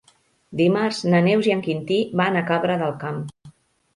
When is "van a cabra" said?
2.21-2.81